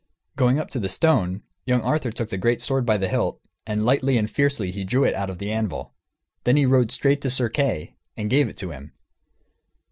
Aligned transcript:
Going 0.35 0.57
up 0.57 0.71
to 0.71 0.79
the 0.79 0.89
stone, 0.89 1.43
young 1.63 1.81
Arthur 1.81 2.11
took 2.11 2.29
the 2.29 2.37
great 2.39 2.59
sword 2.59 2.87
by 2.87 2.97
the 2.97 3.07
hilt, 3.07 3.39
and 3.67 3.85
lightly 3.85 4.17
and 4.17 4.27
fiercely 4.27 4.71
he 4.71 4.83
drew 4.83 5.03
it 5.03 5.13
out 5.13 5.29
of 5.29 5.37
the 5.37 5.51
anvil. 5.51 5.93
Then 6.43 6.57
he 6.57 6.65
rode 6.65 6.89
straight 6.89 7.21
to 7.21 7.29
Sir 7.29 7.49
Kay, 7.49 7.97
and 8.17 8.27
gave 8.27 8.47
it 8.47 8.57
to 8.57 8.71
him. 8.71 8.93